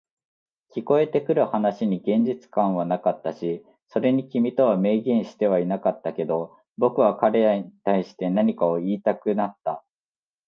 [0.75, 9.83] 聞こえてくる話に現実感はなかったし、それに君とは明言してはいなかったけど、僕は彼らに対して何かを言いたくなった。